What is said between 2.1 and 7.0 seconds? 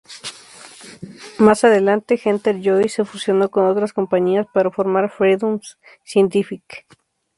Henter-Joyce se fusionó con otras compañías para formar Freedom Scientific.